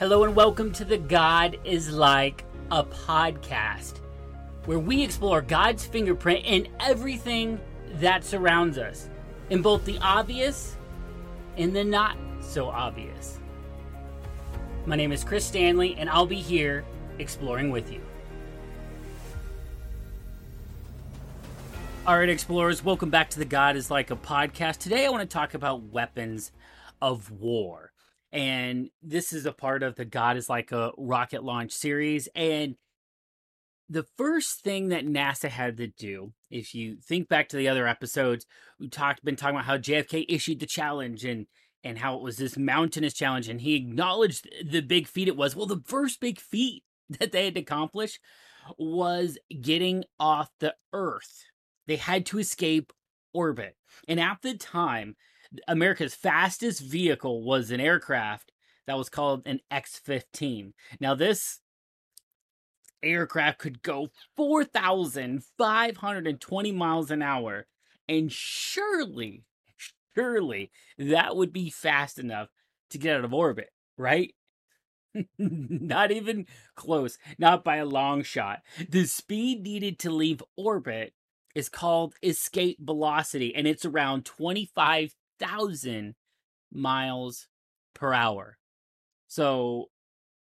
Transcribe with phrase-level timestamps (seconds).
[0.00, 3.98] Hello and welcome to the God is Like a podcast,
[4.64, 7.60] where we explore God's fingerprint in everything
[7.96, 9.10] that surrounds us,
[9.50, 10.74] in both the obvious
[11.58, 13.40] and the not so obvious.
[14.86, 16.82] My name is Chris Stanley, and I'll be here
[17.18, 18.00] exploring with you.
[22.06, 24.78] All right, explorers, welcome back to the God is Like a podcast.
[24.78, 26.52] Today I want to talk about weapons
[27.02, 27.92] of war.
[28.32, 32.28] And this is a part of the God is Like a rocket launch series.
[32.34, 32.76] And
[33.88, 37.88] the first thing that NASA had to do, if you think back to the other
[37.88, 38.46] episodes,
[38.78, 41.46] we talked been talking about how JFK issued the challenge and
[41.82, 45.56] and how it was this mountainous challenge, and he acknowledged the big feat it was.
[45.56, 46.84] Well, the first big feat
[47.18, 48.20] that they had to accomplish
[48.78, 51.44] was getting off the Earth.
[51.86, 52.92] They had to escape
[53.32, 53.76] orbit.
[54.06, 55.16] And at the time,
[55.66, 58.52] America's fastest vehicle was an aircraft
[58.86, 60.74] that was called an X 15.
[61.00, 61.60] Now, this
[63.02, 67.66] aircraft could go 4,520 miles an hour.
[68.08, 69.44] And surely,
[70.14, 72.48] surely that would be fast enough
[72.90, 74.34] to get out of orbit, right?
[75.38, 78.60] not even close, not by a long shot.
[78.88, 81.14] The speed needed to leave orbit
[81.54, 84.24] is called escape velocity, and it's around
[85.40, 86.14] 25,000
[86.72, 87.48] miles
[87.94, 88.58] per hour.
[89.28, 89.86] So,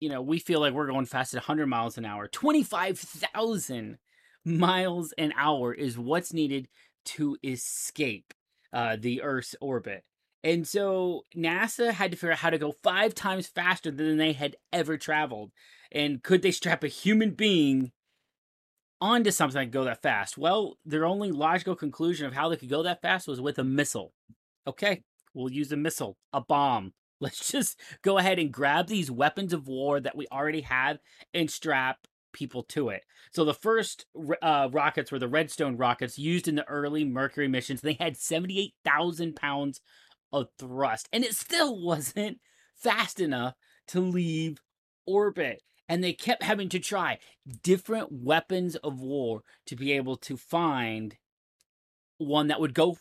[0.00, 2.28] you know, we feel like we're going fast at 100 miles an hour.
[2.28, 3.98] 25,000
[4.44, 6.68] miles an hour is what's needed
[7.04, 8.32] to escape
[8.72, 10.04] uh, the Earth's orbit.
[10.42, 14.32] And so NASA had to figure out how to go five times faster than they
[14.32, 15.52] had ever traveled.
[15.92, 17.92] And could they strap a human being
[19.02, 20.38] onto something that could go that fast?
[20.38, 23.64] Well, their only logical conclusion of how they could go that fast was with a
[23.64, 24.14] missile.
[24.66, 25.02] Okay,
[25.34, 26.92] we'll use a missile, a bomb.
[27.20, 30.98] Let's just go ahead and grab these weapons of war that we already have
[31.34, 31.98] and strap
[32.32, 33.02] people to it.
[33.32, 34.06] So the first
[34.42, 37.80] uh, rockets were the Redstone rockets used in the early Mercury missions.
[37.80, 39.80] They had 78,000 pounds
[40.32, 42.38] of thrust, and it still wasn't
[42.76, 43.54] fast enough
[43.88, 44.58] to leave
[45.06, 45.62] orbit.
[45.88, 47.18] And they kept having to try
[47.62, 51.16] different weapons of war to be able to find
[52.18, 52.96] one that would go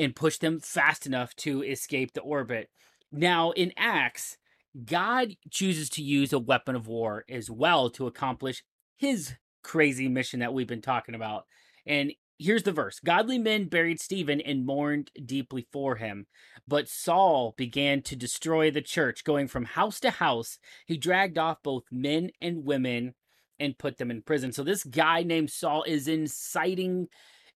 [0.00, 2.70] and push them fast enough to escape the orbit.
[3.12, 4.38] Now, in Acts,
[4.86, 8.64] God chooses to use a weapon of war as well to accomplish
[8.96, 11.44] his crazy mission that we've been talking about.
[11.84, 16.26] And here's the verse Godly men buried Stephen and mourned deeply for him.
[16.66, 20.58] But Saul began to destroy the church, going from house to house.
[20.86, 23.14] He dragged off both men and women
[23.58, 24.52] and put them in prison.
[24.52, 27.08] So this guy named Saul is inciting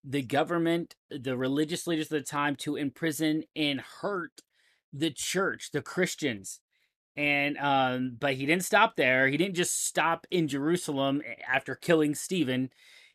[0.04, 4.42] the government, the religious leaders of the time to imprison and hurt
[4.92, 6.60] the church, the Christians.
[7.16, 9.28] And um, but he didn't stop there.
[9.28, 12.70] He didn't just stop in Jerusalem after killing Stephen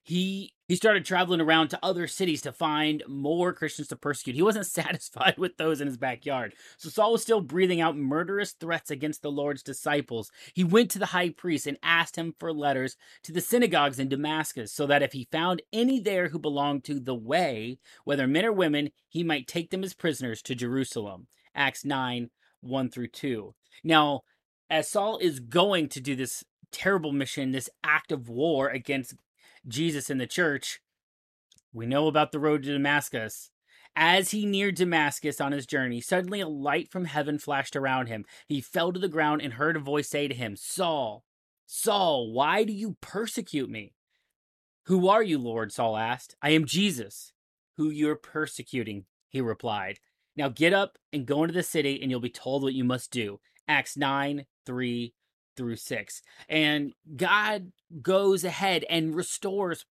[0.10, 4.36] he he started traveling around to other cities to find more Christians to persecute.
[4.36, 6.54] He wasn't satisfied with those in his backyard.
[6.78, 10.32] So Saul was still breathing out murderous threats against the Lord's disciples.
[10.54, 14.10] He went to the high priest and asked him for letters to the synagogues in
[14.10, 18.46] Damascus so that if he found any there who belonged to the way, whether men
[18.46, 21.28] or women, he might take them as prisoners to Jerusalem.
[21.56, 22.30] Acts 9
[22.62, 23.56] 1 through 2.
[23.84, 24.22] Now,
[24.70, 29.16] as Saul is going to do this terrible mission, this act of war against
[29.68, 30.82] Jesus in the church,
[31.74, 33.52] we know about the road to Damascus.
[33.96, 38.26] As he neared Damascus on his journey, suddenly a light from heaven flashed around him.
[38.48, 41.26] He fell to the ground and heard a voice say to him, Saul,
[41.66, 43.94] Saul, why do you persecute me?
[44.86, 45.72] Who are you, Lord?
[45.72, 46.36] Saul asked.
[46.42, 47.34] I am Jesus,
[47.78, 50.00] who you're persecuting, he replied.
[50.36, 53.12] Now get up and go into the city, and you'll be told what you must
[53.12, 53.40] do.
[53.68, 55.14] Acts 9 3
[55.60, 56.22] through 6.
[56.48, 59.86] And God goes ahead and restores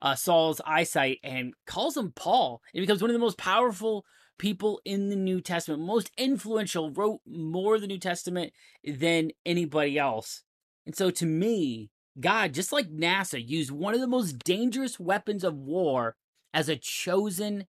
[0.00, 2.62] uh, Saul's eyesight and calls him Paul.
[2.72, 4.04] He becomes one of the most powerful
[4.38, 8.52] people in the New Testament, most influential, wrote more of the New Testament
[8.84, 10.42] than anybody else.
[10.86, 15.42] And so to me, God, just like NASA, used one of the most dangerous weapons
[15.42, 16.16] of war
[16.54, 17.66] as a chosen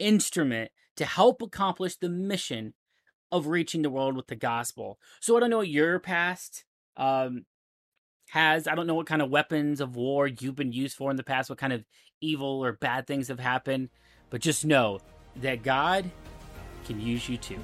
[0.00, 2.74] instrument to help accomplish the mission
[3.32, 4.98] of reaching the world with the gospel.
[5.20, 6.64] So I don't know what your past
[6.96, 7.44] um,
[8.30, 8.66] has.
[8.66, 11.22] I don't know what kind of weapons of war you've been used for in the
[11.22, 11.84] past, what kind of
[12.20, 13.90] evil or bad things have happened.
[14.30, 15.00] But just know
[15.36, 16.10] that God
[16.84, 17.58] can use you too.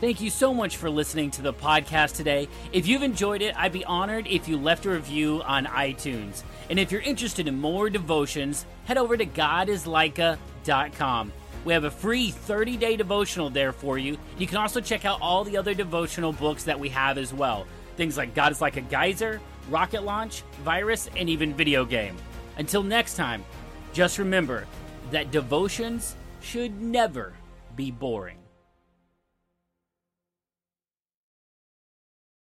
[0.00, 2.46] Thank you so much for listening to the podcast today.
[2.72, 6.44] If you've enjoyed it, I'd be honored if you left a review on iTunes.
[6.70, 11.32] And if you're interested in more devotions, head over to godislikea.com.
[11.64, 14.16] We have a free 30 day devotional there for you.
[14.38, 17.66] You can also check out all the other devotional books that we have as well.
[17.96, 19.40] Things like God is like a geyser,
[19.70, 22.16] rocket launch, virus, and even video game.
[22.56, 23.44] Until next time,
[23.92, 24.66] just remember
[25.10, 27.32] that devotions should never
[27.76, 28.38] be boring.